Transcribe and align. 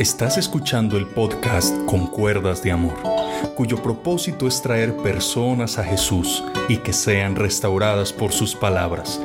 Estás 0.00 0.38
escuchando 0.38 0.96
el 0.96 1.06
podcast 1.08 1.76
Con 1.84 2.06
Cuerdas 2.06 2.62
de 2.62 2.72
Amor, 2.72 2.96
cuyo 3.54 3.82
propósito 3.82 4.48
es 4.48 4.62
traer 4.62 4.96
personas 4.96 5.76
a 5.76 5.84
Jesús 5.84 6.42
y 6.70 6.78
que 6.78 6.94
sean 6.94 7.36
restauradas 7.36 8.10
por 8.10 8.32
sus 8.32 8.56
palabras. 8.56 9.20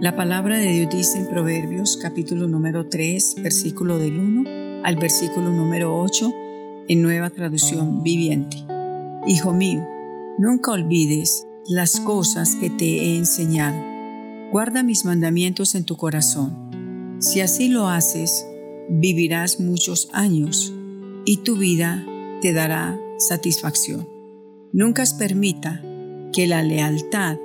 La 0.00 0.16
palabra 0.16 0.58
de 0.58 0.66
Dios 0.72 0.90
dice 0.90 1.18
en 1.18 1.28
Proverbios 1.28 2.00
capítulo 2.02 2.48
número 2.48 2.88
3, 2.88 3.36
versículo 3.40 3.98
del 3.98 4.18
1 4.18 4.82
al 4.82 4.96
versículo 4.96 5.50
número 5.50 5.96
8 5.96 6.34
en 6.88 7.00
nueva 7.00 7.30
traducción 7.30 8.02
viviente. 8.02 8.56
Hijo 9.28 9.52
mío, 9.52 9.86
nunca 10.38 10.72
olvides 10.72 11.46
las 11.68 12.00
cosas 12.00 12.56
que 12.56 12.70
te 12.70 12.86
he 12.86 13.16
enseñado. 13.16 13.80
Guarda 14.50 14.82
mis 14.82 15.04
mandamientos 15.04 15.76
en 15.76 15.84
tu 15.84 15.96
corazón. 15.96 17.16
Si 17.20 17.40
así 17.40 17.68
lo 17.68 17.88
haces, 17.88 18.44
vivirás 18.88 19.60
muchos 19.60 20.08
años 20.12 20.72
y 21.24 21.38
tu 21.38 21.56
vida 21.56 22.04
te 22.40 22.52
dará 22.52 22.98
satisfacción. 23.18 24.08
Nunca 24.72 25.04
permita 25.18 25.82
que 26.32 26.46
la 26.46 26.62
lealtad 26.62 27.38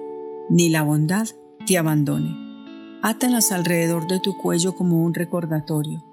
ni 0.49 0.69
la 0.69 0.83
bondad 0.83 1.27
te 1.65 1.77
abandone. 1.77 2.35
Átalas 3.01 3.51
alrededor 3.51 4.07
de 4.07 4.19
tu 4.19 4.37
cuello 4.37 4.75
como 4.75 5.03
un 5.03 5.13
recordatorio. 5.13 6.03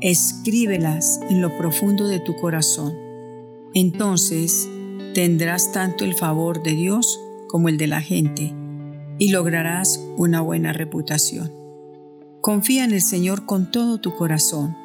Escríbelas 0.00 1.20
en 1.28 1.40
lo 1.40 1.56
profundo 1.56 2.08
de 2.08 2.20
tu 2.20 2.36
corazón. 2.36 2.94
Entonces 3.74 4.68
tendrás 5.14 5.72
tanto 5.72 6.04
el 6.04 6.14
favor 6.14 6.62
de 6.62 6.72
Dios 6.72 7.20
como 7.48 7.68
el 7.68 7.78
de 7.78 7.86
la 7.86 8.00
gente 8.00 8.54
y 9.18 9.30
lograrás 9.30 10.04
una 10.16 10.40
buena 10.40 10.72
reputación. 10.72 11.65
Confía 12.46 12.84
en 12.84 12.92
el 12.92 13.02
Señor 13.02 13.44
con 13.44 13.72
todo 13.72 13.98
tu 13.98 14.14
corazón. 14.14 14.76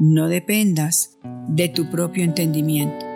No 0.00 0.26
dependas 0.26 1.16
de 1.46 1.68
tu 1.68 1.88
propio 1.88 2.24
entendimiento. 2.24 3.06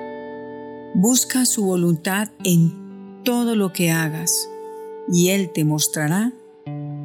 Busca 0.94 1.44
su 1.44 1.64
voluntad 1.64 2.28
en 2.44 3.20
todo 3.24 3.56
lo 3.56 3.72
que 3.72 3.90
hagas 3.90 4.48
y 5.12 5.30
Él 5.30 5.50
te 5.52 5.64
mostrará 5.64 6.32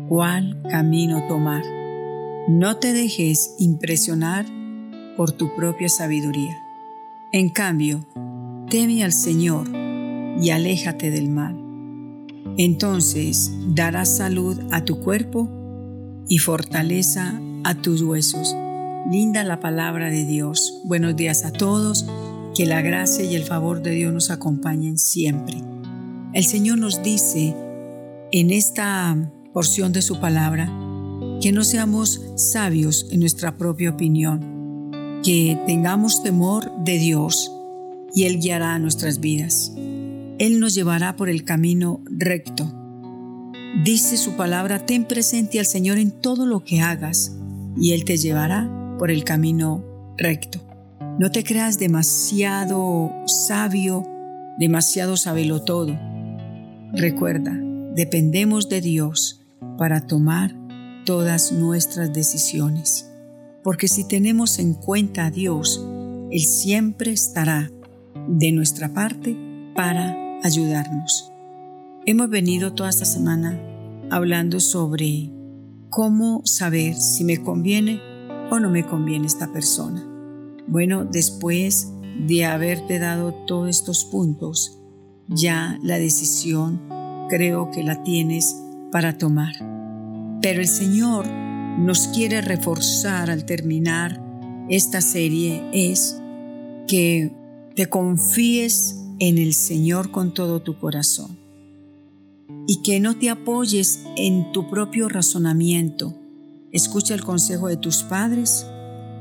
cuál 0.09 0.61
camino 0.69 1.25
tomar. 1.27 1.63
No 2.47 2.77
te 2.77 2.93
dejes 2.93 3.55
impresionar 3.57 4.45
por 5.17 5.31
tu 5.31 5.55
propia 5.55 5.89
sabiduría. 5.89 6.55
En 7.31 7.49
cambio, 7.49 8.05
teme 8.69 9.03
al 9.03 9.13
Señor 9.13 9.67
y 10.39 10.51
aléjate 10.51 11.09
del 11.09 11.29
mal. 11.29 11.59
Entonces 12.59 13.51
darás 13.69 14.17
salud 14.17 14.59
a 14.69 14.85
tu 14.85 14.99
cuerpo 14.99 15.58
y 16.29 16.37
fortaleza 16.37 17.41
a 17.65 17.75
tus 17.75 18.01
huesos. 18.03 18.55
Linda 19.11 19.43
la 19.43 19.59
palabra 19.59 20.09
de 20.09 20.23
Dios. 20.23 20.79
Buenos 20.85 21.15
días 21.15 21.43
a 21.43 21.51
todos. 21.51 22.05
Que 22.55 22.65
la 22.65 22.81
gracia 22.81 23.25
y 23.25 23.35
el 23.35 23.43
favor 23.43 23.81
de 23.81 23.91
Dios 23.91 24.13
nos 24.13 24.29
acompañen 24.29 24.97
siempre. 24.97 25.57
El 26.33 26.45
Señor 26.45 26.77
nos 26.77 27.01
dice 27.01 27.55
en 28.31 28.51
esta 28.51 29.17
porción 29.53 29.91
de 29.91 30.01
su 30.01 30.19
palabra 30.19 30.71
que 31.41 31.51
no 31.51 31.63
seamos 31.63 32.21
sabios 32.35 33.07
en 33.11 33.21
nuestra 33.21 33.57
propia 33.57 33.89
opinión, 33.89 35.21
que 35.23 35.59
tengamos 35.65 36.21
temor 36.21 36.71
de 36.83 36.99
Dios 36.99 37.51
y 38.13 38.25
Él 38.25 38.39
guiará 38.39 38.77
nuestras 38.77 39.19
vidas. 39.19 39.73
Él 40.37 40.59
nos 40.59 40.75
llevará 40.75 41.15
por 41.15 41.29
el 41.29 41.43
camino 41.43 42.03
recto 42.05 42.78
Dice 43.83 44.17
su 44.17 44.35
palabra, 44.35 44.85
ten 44.85 45.05
presente 45.05 45.57
al 45.57 45.65
Señor 45.65 45.99
en 45.99 46.11
todo 46.11 46.45
lo 46.45 46.65
que 46.65 46.81
hagas 46.81 47.37
y 47.77 47.93
Él 47.93 48.03
te 48.03 48.17
llevará 48.17 48.69
por 48.99 49.09
el 49.09 49.23
camino 49.23 49.85
recto. 50.17 50.59
No 51.17 51.31
te 51.31 51.45
creas 51.45 51.79
demasiado 51.79 53.09
sabio, 53.25 54.05
demasiado 54.57 55.15
sabelo 55.15 55.61
todo. 55.61 55.97
Recuerda, 56.91 57.57
dependemos 57.95 58.67
de 58.67 58.81
Dios 58.81 59.45
para 59.77 60.05
tomar 60.07 60.53
todas 61.05 61.53
nuestras 61.53 62.11
decisiones. 62.11 63.09
Porque 63.63 63.87
si 63.87 64.05
tenemos 64.05 64.59
en 64.59 64.73
cuenta 64.73 65.27
a 65.27 65.31
Dios, 65.31 65.85
Él 66.31 66.41
siempre 66.41 67.13
estará 67.13 67.71
de 68.27 68.51
nuestra 68.51 68.93
parte 68.93 69.37
para 69.73 70.17
ayudarnos. 70.43 71.31
Hemos 72.05 72.29
venido 72.29 72.73
toda 72.73 72.89
esta 72.89 73.05
semana 73.05 73.68
hablando 74.11 74.59
sobre 74.59 75.31
cómo 75.89 76.41
saber 76.45 76.95
si 76.95 77.23
me 77.23 77.41
conviene 77.41 78.01
o 78.51 78.59
no 78.59 78.69
me 78.69 78.85
conviene 78.85 79.27
esta 79.27 79.51
persona. 79.51 80.05
Bueno, 80.67 81.05
después 81.05 81.91
de 82.27 82.45
haberte 82.45 82.99
dado 82.99 83.33
todos 83.47 83.69
estos 83.69 84.05
puntos, 84.05 84.79
ya 85.27 85.79
la 85.83 85.97
decisión 85.97 86.81
creo 87.29 87.71
que 87.71 87.83
la 87.83 88.03
tienes 88.03 88.55
para 88.91 89.17
tomar. 89.17 89.53
Pero 90.41 90.61
el 90.61 90.67
Señor 90.67 91.27
nos 91.27 92.07
quiere 92.09 92.41
reforzar 92.41 93.29
al 93.29 93.45
terminar 93.45 94.23
esta 94.69 95.01
serie 95.01 95.63
es 95.73 96.21
que 96.87 97.31
te 97.75 97.87
confíes 97.87 98.95
en 99.19 99.37
el 99.37 99.53
Señor 99.53 100.11
con 100.11 100.33
todo 100.33 100.61
tu 100.61 100.77
corazón 100.77 101.38
y 102.69 102.83
que 102.83 102.99
no 102.99 103.17
te 103.17 103.31
apoyes 103.31 104.03
en 104.15 104.51
tu 104.51 104.69
propio 104.69 105.09
razonamiento. 105.09 106.13
Escucha 106.71 107.15
el 107.15 107.23
consejo 107.23 107.67
de 107.67 107.77
tus 107.77 108.03
padres, 108.03 108.67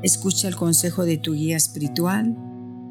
escucha 0.03 0.47
el 0.47 0.55
consejo 0.55 1.03
de 1.03 1.17
tu 1.17 1.33
guía 1.33 1.57
espiritual 1.57 2.37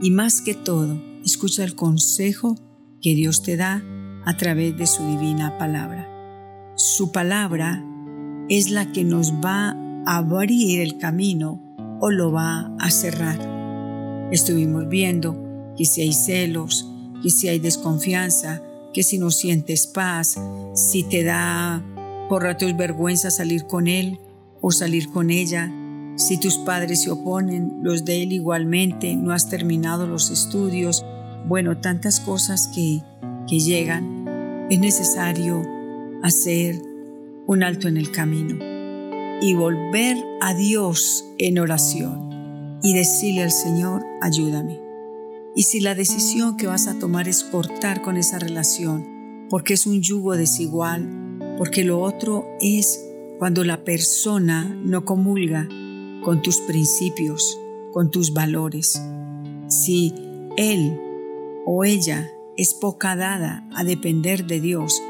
y 0.01 0.11
más 0.11 0.43
que 0.43 0.55
todo, 0.55 1.01
escucha 1.25 1.63
el 1.63 1.77
consejo 1.77 2.57
que 3.01 3.15
Dios 3.15 3.45
te 3.45 3.57
da 3.57 3.85
a 4.25 4.37
través 4.37 4.77
de 4.77 4.89
su 4.89 5.07
divina 5.07 5.59
palabra. 5.59 6.09
Su 6.75 7.13
palabra 7.13 7.87
es 8.49 8.73
la 8.73 8.91
que 8.91 9.05
nos 9.05 9.35
va 9.35 9.77
a 10.07 10.17
abrir 10.17 10.81
el 10.81 10.99
camino 10.99 11.63
o 12.01 12.11
lo 12.11 12.33
va 12.33 12.75
a 12.81 12.91
cerrar. 12.91 13.39
Estuvimos 14.33 14.89
viendo 14.89 15.41
que 15.77 15.85
si 15.85 16.01
hay 16.01 16.13
celos, 16.13 16.91
que 17.23 17.31
si 17.31 17.47
hay 17.47 17.61
desconfianza, 17.61 18.61
que 18.99 19.05
si 19.05 19.17
no 19.17 19.31
sientes 19.31 19.87
paz, 19.87 20.41
si 20.75 21.05
te 21.05 21.23
da 21.23 21.85
por 22.29 22.43
ratos 22.43 22.77
vergüenza 22.77 23.31
salir 23.31 23.65
con 23.65 23.87
él 23.87 24.19
o 24.61 24.73
salir 24.73 25.09
con 25.13 25.31
ella, 25.31 25.73
si 26.17 26.37
tus 26.37 26.59
padres 26.59 27.03
se 27.03 27.13
oponen, 27.13 27.79
los 27.85 28.05
de 28.05 28.25
él 28.25 28.33
igualmente, 28.33 29.15
no 29.15 29.31
has 29.31 29.49
terminado 29.49 30.09
los 30.09 30.33
estudios, 30.33 31.05
bueno, 31.47 31.79
tantas 31.79 32.19
cosas 32.19 32.73
que, 32.75 33.01
que 33.47 33.61
llegan, 33.61 34.67
es 34.69 34.81
necesario 34.81 35.63
hacer 36.25 36.83
un 37.47 37.63
alto 37.63 37.87
en 37.87 37.99
el 37.99 38.11
camino 38.11 38.59
y 39.41 39.55
volver 39.55 40.17
a 40.41 40.55
Dios 40.55 41.25
en 41.39 41.61
oración 41.61 42.81
y 42.83 42.95
decirle 42.95 43.45
al 43.45 43.53
Señor, 43.53 44.05
ayúdame. 44.21 44.88
Y 45.59 45.65
si 45.65 45.81
la 45.81 45.97
decisión 45.97 46.57
que 46.57 46.69
vas 46.69 46.87
a 46.87 47.01
tomar 47.01 47.27
es 47.27 47.43
cortar 47.43 48.01
con 48.01 48.17
esa 48.17 48.39
relación, 48.39 49.49
porque 49.51 49.75
es 49.75 49.89
un 49.89 50.01
yugo 50.01 50.37
desigual, 50.37 51.37
porque 51.59 51.83
lo 51.83 52.01
otro 52.01 52.47
es 52.61 53.05
cuando 53.41 53.65
la 53.65 53.83
persona 53.83 54.73
no 54.85 55.05
comulga 55.05 55.69
con 56.23 56.43
tus 56.43 56.59
principios, 56.61 57.59
con 57.93 58.13
tus 58.13 58.33
valores. 58.33 59.03
Si 59.67 60.15
él 60.57 60.97
o 61.67 61.83
ella 61.83 62.31
es 62.57 62.73
poca 62.73 63.17
dada 63.17 63.69
a 63.75 63.83
depender 63.83 64.47
de 64.47 64.61
Dios, 64.61 65.03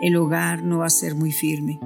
el 0.00 0.16
hogar 0.16 0.64
no 0.64 0.78
va 0.78 0.86
a 0.86 0.88
ser 0.88 1.14
muy 1.14 1.32
firme. 1.32 1.80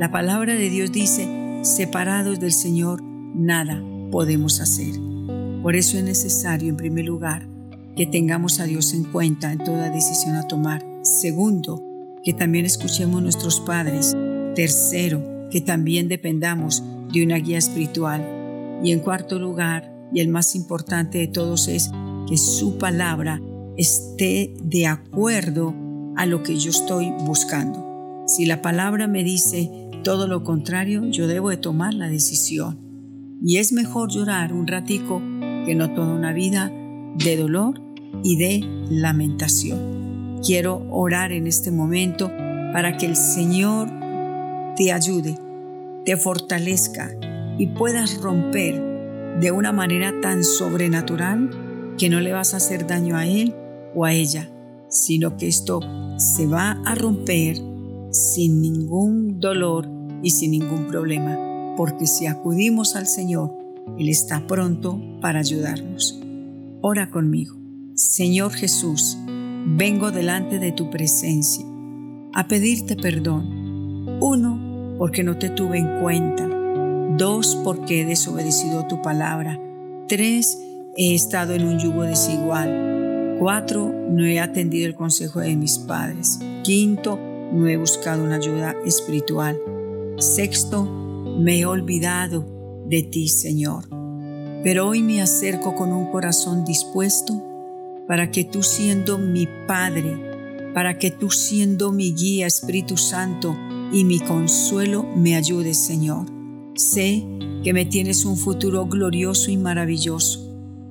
La 0.00 0.10
palabra 0.10 0.54
de 0.54 0.70
Dios 0.70 0.90
dice, 0.90 1.60
separados 1.64 2.40
del 2.40 2.52
Señor, 2.52 3.02
nada 3.02 3.84
podemos 4.10 4.58
hacer. 4.62 4.94
Por 5.62 5.76
eso 5.76 5.96
es 5.96 6.02
necesario, 6.02 6.70
en 6.70 6.76
primer 6.76 7.04
lugar, 7.04 7.51
que 7.96 8.06
tengamos 8.06 8.60
a 8.60 8.64
Dios 8.64 8.94
en 8.94 9.04
cuenta 9.04 9.52
en 9.52 9.58
toda 9.58 9.90
decisión 9.90 10.36
a 10.36 10.46
tomar. 10.48 10.84
Segundo, 11.02 11.82
que 12.22 12.32
también 12.32 12.64
escuchemos 12.64 13.22
nuestros 13.22 13.60
padres. 13.60 14.16
Tercero, 14.54 15.48
que 15.50 15.60
también 15.60 16.08
dependamos 16.08 16.82
de 17.12 17.24
una 17.24 17.36
guía 17.36 17.58
espiritual. 17.58 18.80
Y 18.82 18.92
en 18.92 19.00
cuarto 19.00 19.38
lugar, 19.38 19.92
y 20.12 20.20
el 20.20 20.28
más 20.28 20.54
importante 20.54 21.18
de 21.18 21.28
todos 21.28 21.68
es 21.68 21.90
que 22.28 22.36
su 22.36 22.78
palabra 22.78 23.40
esté 23.76 24.54
de 24.62 24.86
acuerdo 24.86 25.74
a 26.16 26.26
lo 26.26 26.42
que 26.42 26.56
yo 26.56 26.70
estoy 26.70 27.10
buscando. 27.20 28.24
Si 28.26 28.44
la 28.46 28.62
palabra 28.62 29.06
me 29.08 29.24
dice 29.24 29.70
todo 30.04 30.26
lo 30.26 30.44
contrario, 30.44 31.06
yo 31.10 31.26
debo 31.26 31.50
de 31.50 31.56
tomar 31.56 31.94
la 31.94 32.08
decisión. 32.08 32.78
Y 33.44 33.58
es 33.58 33.72
mejor 33.72 34.10
llorar 34.10 34.52
un 34.52 34.66
ratico 34.66 35.20
que 35.64 35.74
no 35.74 35.92
toda 35.94 36.14
una 36.14 36.32
vida 36.32 36.72
de 37.16 37.36
dolor 37.36 37.80
y 38.22 38.36
de 38.36 38.60
lamentación. 38.90 40.40
Quiero 40.44 40.86
orar 40.90 41.32
en 41.32 41.46
este 41.46 41.70
momento 41.70 42.30
para 42.72 42.96
que 42.96 43.06
el 43.06 43.16
Señor 43.16 43.88
te 44.76 44.92
ayude, 44.92 45.36
te 46.04 46.16
fortalezca 46.16 47.10
y 47.58 47.66
puedas 47.68 48.20
romper 48.20 48.92
de 49.40 49.50
una 49.50 49.72
manera 49.72 50.12
tan 50.20 50.44
sobrenatural 50.44 51.50
que 51.98 52.08
no 52.08 52.20
le 52.20 52.32
vas 52.32 52.54
a 52.54 52.58
hacer 52.58 52.86
daño 52.86 53.16
a 53.16 53.26
él 53.26 53.54
o 53.94 54.04
a 54.04 54.12
ella, 54.12 54.48
sino 54.88 55.36
que 55.36 55.48
esto 55.48 55.80
se 56.16 56.46
va 56.46 56.72
a 56.84 56.94
romper 56.94 57.56
sin 58.10 58.60
ningún 58.60 59.40
dolor 59.40 59.88
y 60.22 60.30
sin 60.30 60.52
ningún 60.52 60.86
problema, 60.86 61.74
porque 61.76 62.06
si 62.06 62.26
acudimos 62.26 62.94
al 62.94 63.06
Señor, 63.06 63.50
Él 63.98 64.08
está 64.08 64.46
pronto 64.46 65.00
para 65.20 65.40
ayudarnos. 65.40 66.20
Ora 66.84 67.10
conmigo. 67.10 67.56
Señor 67.94 68.50
Jesús, 68.50 69.16
vengo 69.66 70.10
delante 70.10 70.58
de 70.58 70.72
tu 70.72 70.90
presencia 70.90 71.64
a 72.34 72.48
pedirte 72.48 72.96
perdón. 72.96 74.18
Uno, 74.20 74.96
porque 74.98 75.22
no 75.22 75.38
te 75.38 75.48
tuve 75.48 75.78
en 75.78 76.00
cuenta. 76.00 76.44
Dos, 77.16 77.56
porque 77.62 78.00
he 78.00 78.04
desobedecido 78.04 78.88
tu 78.88 79.00
palabra. 79.00 79.60
Tres, 80.08 80.58
he 80.96 81.14
estado 81.14 81.54
en 81.54 81.68
un 81.68 81.78
yugo 81.78 82.02
desigual. 82.02 83.36
Cuatro, 83.38 83.94
no 84.10 84.24
he 84.24 84.40
atendido 84.40 84.88
el 84.88 84.96
consejo 84.96 85.38
de 85.38 85.54
mis 85.54 85.78
padres. 85.78 86.40
Quinto, 86.64 87.16
no 87.52 87.68
he 87.68 87.76
buscado 87.76 88.24
una 88.24 88.36
ayuda 88.36 88.74
espiritual. 88.84 89.56
Sexto, 90.18 90.84
me 91.38 91.60
he 91.60 91.64
olvidado 91.64 92.44
de 92.88 93.04
ti, 93.04 93.28
Señor. 93.28 94.01
Pero 94.62 94.88
hoy 94.88 95.02
me 95.02 95.20
acerco 95.20 95.74
con 95.74 95.92
un 95.92 96.10
corazón 96.10 96.64
dispuesto 96.64 97.42
para 98.06 98.30
que 98.30 98.44
tú 98.44 98.62
siendo 98.62 99.18
mi 99.18 99.48
Padre, 99.66 100.16
para 100.74 100.98
que 100.98 101.10
tú 101.10 101.30
siendo 101.30 101.92
mi 101.92 102.12
guía, 102.12 102.46
Espíritu 102.46 102.96
Santo, 102.96 103.56
y 103.92 104.04
mi 104.04 104.20
consuelo, 104.20 105.04
me 105.16 105.36
ayudes, 105.36 105.76
Señor. 105.78 106.26
Sé 106.74 107.26
que 107.62 107.72
me 107.72 107.84
tienes 107.84 108.24
un 108.24 108.36
futuro 108.36 108.86
glorioso 108.86 109.50
y 109.50 109.56
maravilloso. 109.56 110.40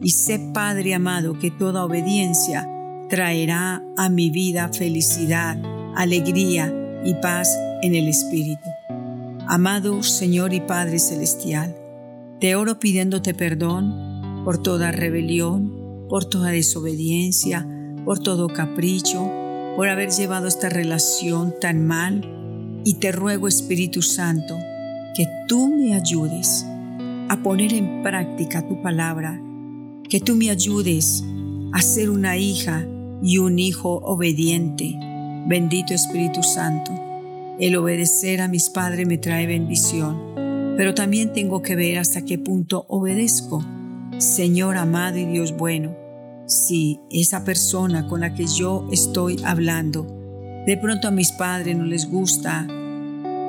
Y 0.01 0.11
sé, 0.11 0.39
Padre 0.53 0.93
amado, 0.93 1.39
que 1.39 1.51
toda 1.51 1.85
obediencia 1.85 2.67
traerá 3.09 3.83
a 3.97 4.09
mi 4.09 4.29
vida 4.29 4.69
felicidad, 4.69 5.61
alegría 5.95 6.73
y 7.03 7.13
paz 7.15 7.49
en 7.81 7.95
el 7.95 8.07
Espíritu. 8.07 8.69
Amado 9.47 10.01
Señor 10.03 10.53
y 10.53 10.61
Padre 10.61 10.99
Celestial, 10.99 11.75
te 12.41 12.55
oro 12.55 12.79
pidiéndote 12.79 13.35
perdón 13.35 14.41
por 14.43 14.57
toda 14.57 14.91
rebelión, 14.91 16.07
por 16.09 16.25
toda 16.25 16.49
desobediencia, 16.49 17.67
por 18.03 18.17
todo 18.17 18.47
capricho, 18.47 19.29
por 19.75 19.87
haber 19.87 20.09
llevado 20.09 20.47
esta 20.47 20.67
relación 20.67 21.53
tan 21.61 21.85
mal 21.85 22.81
y 22.83 22.95
te 22.95 23.11
ruego 23.11 23.47
Espíritu 23.47 24.01
Santo 24.01 24.57
que 25.15 25.27
tú 25.47 25.67
me 25.67 25.93
ayudes 25.93 26.65
a 27.29 27.43
poner 27.43 27.73
en 27.73 28.01
práctica 28.01 28.67
tu 28.67 28.81
palabra, 28.81 29.39
que 30.09 30.19
tú 30.19 30.35
me 30.35 30.49
ayudes 30.49 31.23
a 31.73 31.81
ser 31.83 32.09
una 32.09 32.37
hija 32.37 32.87
y 33.21 33.37
un 33.37 33.59
hijo 33.59 33.99
obediente. 34.03 34.95
Bendito 35.47 35.93
Espíritu 35.93 36.41
Santo, 36.41 36.91
el 37.59 37.75
obedecer 37.75 38.41
a 38.41 38.47
mis 38.47 38.71
padres 38.71 39.05
me 39.05 39.19
trae 39.19 39.45
bendición, 39.45 40.40
pero 40.77 40.93
también 40.93 41.33
tengo 41.33 41.61
que 41.61 41.75
ver 41.75 41.97
hasta 41.97 42.23
qué 42.23 42.37
punto 42.37 42.85
obedezco. 42.87 43.63
Señor 44.17 44.77
amado 44.77 45.17
y 45.17 45.25
Dios 45.25 45.55
bueno, 45.57 45.95
si 46.45 46.99
esa 47.09 47.43
persona 47.43 48.07
con 48.07 48.21
la 48.21 48.33
que 48.33 48.45
yo 48.45 48.87
estoy 48.91 49.37
hablando, 49.43 50.05
de 50.65 50.77
pronto 50.77 51.07
a 51.07 51.11
mis 51.11 51.31
padres 51.31 51.75
no 51.75 51.85
les 51.85 52.09
gusta, 52.09 52.67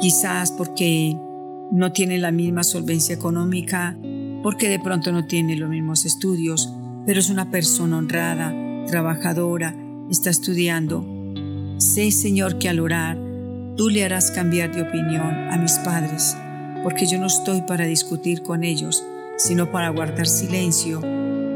quizás 0.00 0.52
porque 0.52 1.16
no 1.70 1.92
tiene 1.92 2.18
la 2.18 2.32
misma 2.32 2.64
solvencia 2.64 3.14
económica, 3.14 3.96
porque 4.42 4.68
de 4.68 4.78
pronto 4.78 5.12
no 5.12 5.26
tiene 5.26 5.56
los 5.56 5.70
mismos 5.70 6.04
estudios, 6.04 6.72
pero 7.06 7.20
es 7.20 7.30
una 7.30 7.50
persona 7.50 7.98
honrada, 7.98 8.54
trabajadora, 8.86 9.74
está 10.10 10.30
estudiando. 10.30 11.06
Sé, 11.78 12.10
Señor, 12.10 12.58
que 12.58 12.68
al 12.68 12.80
orar, 12.80 13.18
tú 13.76 13.88
le 13.88 14.04
harás 14.04 14.30
cambiar 14.30 14.74
de 14.74 14.82
opinión 14.82 15.50
a 15.50 15.56
mis 15.56 15.72
padres, 15.78 16.36
porque 16.82 17.06
yo 17.06 17.18
no 17.18 17.26
estoy 17.26 17.62
para 17.62 17.86
discutir 17.86 18.42
con 18.42 18.64
ellos, 18.64 19.04
sino 19.36 19.70
para 19.70 19.90
guardar 19.90 20.26
silencio 20.26 21.00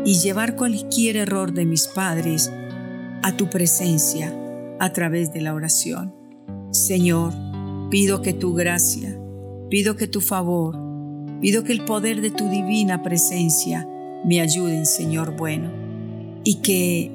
y 0.05 0.19
llevar 0.19 0.57
cualquier 0.57 1.17
error 1.17 1.53
de 1.53 1.67
mis 1.67 1.87
padres 1.89 2.53
a 3.23 3.37
tu 3.37 3.51
presencia 3.51 4.33
a 4.79 4.93
través 4.93 5.33
de 5.33 5.41
la 5.41 5.55
oración. 5.55 6.15
Señor, 6.71 7.33
pido 7.91 8.23
que 8.23 8.33
tu 8.33 8.55
gracia, 8.55 9.19
pido 9.69 9.97
que 9.97 10.07
tu 10.07 10.21
favor, 10.21 10.79
pido 11.41 11.65
que 11.65 11.73
el 11.73 11.85
poder 11.85 12.21
de 12.21 12.31
tu 12.31 12.49
divina 12.49 13.03
presencia 13.03 13.89
me 14.25 14.41
ayuden, 14.41 14.87
Señor 14.87 15.37
bueno, 15.37 15.71
y 16.45 16.57
que 16.57 17.11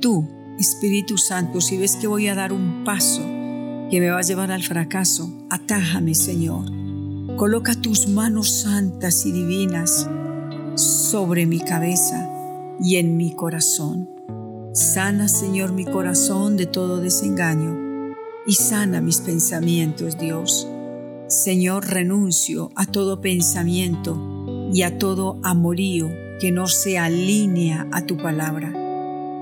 tú, 0.00 0.28
Espíritu 0.58 1.16
Santo, 1.18 1.60
si 1.60 1.76
ves 1.76 1.96
que 1.96 2.06
voy 2.06 2.28
a 2.28 2.34
dar 2.34 2.52
un 2.52 2.84
paso 2.84 3.22
que 3.90 4.00
me 4.00 4.10
va 4.10 4.18
a 4.18 4.22
llevar 4.22 4.50
al 4.50 4.62
fracaso, 4.62 5.46
atájame, 5.50 6.14
Señor. 6.14 6.83
Coloca 7.36 7.74
tus 7.74 8.06
manos 8.06 8.48
santas 8.48 9.26
y 9.26 9.32
divinas 9.32 10.08
sobre 10.76 11.46
mi 11.46 11.58
cabeza 11.58 12.30
y 12.80 12.96
en 12.96 13.16
mi 13.16 13.34
corazón. 13.34 14.08
Sana, 14.72 15.26
Señor, 15.26 15.72
mi 15.72 15.84
corazón 15.84 16.56
de 16.56 16.66
todo 16.66 17.00
desengaño 17.00 18.14
y 18.46 18.54
sana 18.54 19.00
mis 19.00 19.20
pensamientos, 19.20 20.16
Dios. 20.16 20.68
Señor, 21.26 21.88
renuncio 21.88 22.70
a 22.76 22.86
todo 22.86 23.20
pensamiento 23.20 24.70
y 24.72 24.82
a 24.82 24.96
todo 24.96 25.40
amorío 25.42 26.08
que 26.38 26.52
no 26.52 26.68
se 26.68 26.98
alinea 26.98 27.88
a 27.90 28.06
tu 28.06 28.16
palabra. 28.16 28.72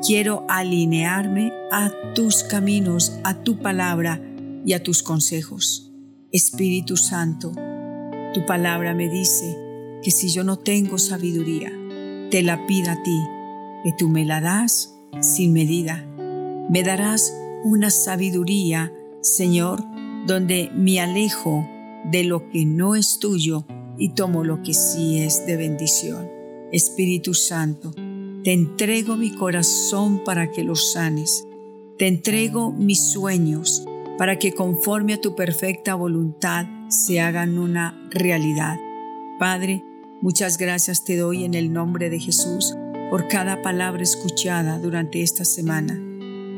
Quiero 0.06 0.46
alinearme 0.48 1.52
a 1.70 1.92
tus 2.14 2.42
caminos, 2.42 3.18
a 3.22 3.42
tu 3.42 3.58
palabra 3.58 4.18
y 4.64 4.72
a 4.72 4.82
tus 4.82 5.02
consejos. 5.02 5.92
Espíritu 6.32 6.96
Santo, 6.96 7.52
tu 8.32 8.46
palabra 8.46 8.94
me 8.94 9.08
dice 9.08 9.58
que 10.02 10.10
si 10.10 10.28
yo 10.28 10.42
no 10.44 10.58
tengo 10.58 10.98
sabiduría, 10.98 11.70
te 12.30 12.42
la 12.42 12.66
pido 12.66 12.90
a 12.90 13.02
ti, 13.02 13.20
que 13.84 13.92
tú 13.92 14.08
me 14.08 14.24
la 14.24 14.40
das 14.40 14.98
sin 15.20 15.52
medida. 15.52 16.06
Me 16.70 16.82
darás 16.82 17.36
una 17.64 17.90
sabiduría, 17.90 18.92
Señor, 19.20 19.82
donde 20.26 20.70
me 20.74 21.00
alejo 21.00 21.68
de 22.10 22.24
lo 22.24 22.48
que 22.48 22.64
no 22.64 22.94
es 22.94 23.18
tuyo 23.18 23.64
y 23.98 24.14
tomo 24.14 24.44
lo 24.44 24.62
que 24.62 24.74
sí 24.74 25.18
es 25.18 25.46
de 25.46 25.56
bendición. 25.56 26.28
Espíritu 26.72 27.34
Santo, 27.34 27.92
te 28.44 28.52
entrego 28.52 29.16
mi 29.16 29.30
corazón 29.30 30.24
para 30.24 30.50
que 30.50 30.64
lo 30.64 30.74
sanes. 30.74 31.46
Te 31.98 32.08
entrego 32.08 32.72
mis 32.72 33.12
sueños 33.12 33.84
para 34.18 34.38
que 34.38 34.52
conforme 34.54 35.14
a 35.14 35.20
tu 35.20 35.36
perfecta 35.36 35.94
voluntad 35.94 36.66
se 36.92 37.20
hagan 37.20 37.58
una 37.58 38.08
realidad. 38.10 38.78
Padre, 39.38 39.84
Muchas 40.22 40.56
gracias 40.56 41.02
te 41.02 41.16
doy 41.16 41.42
en 41.42 41.54
el 41.54 41.72
nombre 41.72 42.08
de 42.08 42.20
Jesús 42.20 42.76
por 43.10 43.26
cada 43.26 43.60
palabra 43.60 44.04
escuchada 44.04 44.78
durante 44.78 45.20
esta 45.20 45.44
semana. 45.44 46.00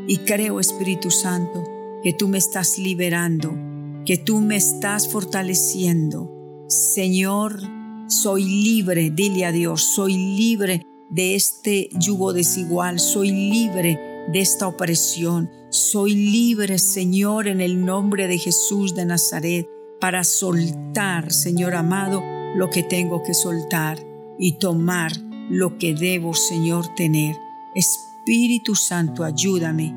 Y 0.06 0.18
creo, 0.18 0.60
Espíritu 0.60 1.10
Santo, 1.10 1.64
que 2.02 2.12
tú 2.12 2.28
me 2.28 2.36
estás 2.36 2.78
liberando, 2.78 3.56
que 4.04 4.18
tú 4.18 4.42
me 4.42 4.56
estás 4.56 5.08
fortaleciendo. 5.08 6.30
Señor, 6.68 7.58
soy 8.06 8.44
libre, 8.44 9.10
dile 9.10 9.46
a 9.46 9.52
Dios, 9.52 9.80
soy 9.80 10.14
libre 10.14 10.86
de 11.08 11.36
este 11.36 11.88
yugo 11.98 12.34
desigual, 12.34 13.00
soy 13.00 13.30
libre 13.30 13.98
de 14.30 14.40
esta 14.40 14.68
opresión, 14.68 15.48
soy 15.70 16.14
libre, 16.14 16.78
Señor, 16.78 17.48
en 17.48 17.62
el 17.62 17.82
nombre 17.82 18.28
de 18.28 18.36
Jesús 18.36 18.94
de 18.94 19.06
Nazaret, 19.06 19.66
para 20.04 20.22
soltar, 20.22 21.32
Señor 21.32 21.74
amado, 21.74 22.22
lo 22.56 22.68
que 22.68 22.82
tengo 22.82 23.22
que 23.22 23.32
soltar 23.32 23.98
y 24.38 24.58
tomar 24.58 25.12
lo 25.48 25.78
que 25.78 25.94
debo, 25.94 26.34
Señor, 26.34 26.94
tener. 26.94 27.36
Espíritu 27.74 28.74
Santo, 28.74 29.24
ayúdame, 29.24 29.94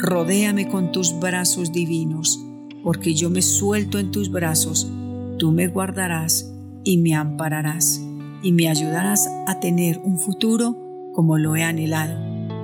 rodéame 0.00 0.66
con 0.66 0.90
tus 0.90 1.20
brazos 1.20 1.70
divinos, 1.70 2.44
porque 2.82 3.14
yo 3.14 3.30
me 3.30 3.42
suelto 3.42 4.00
en 4.00 4.10
tus 4.10 4.28
brazos, 4.32 4.90
tú 5.38 5.52
me 5.52 5.68
guardarás 5.68 6.50
y 6.82 6.96
me 6.96 7.14
ampararás 7.14 8.02
y 8.42 8.50
me 8.50 8.68
ayudarás 8.68 9.28
a 9.46 9.60
tener 9.60 10.00
un 10.02 10.18
futuro 10.18 10.76
como 11.12 11.38
lo 11.38 11.54
he 11.54 11.62
anhelado, 11.62 12.18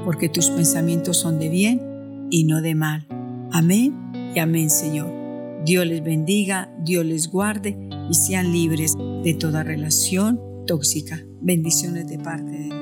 porque 0.04 0.28
tus 0.28 0.50
pensamientos 0.50 1.18
son 1.18 1.38
de 1.38 1.50
bien 1.50 2.26
y 2.30 2.42
no 2.42 2.60
de 2.60 2.74
mal. 2.74 3.06
Amén 3.52 3.94
y 4.34 4.40
amén, 4.40 4.70
Señor. 4.70 5.29
Dios 5.64 5.86
les 5.86 6.02
bendiga, 6.02 6.72
Dios 6.82 7.04
les 7.04 7.28
guarde 7.28 7.76
y 8.10 8.14
sean 8.14 8.52
libres 8.52 8.96
de 8.96 9.34
toda 9.34 9.62
relación 9.62 10.40
tóxica. 10.66 11.22
Bendiciones 11.40 12.08
de 12.08 12.18
parte 12.18 12.50
de 12.50 12.64
Dios. 12.64 12.79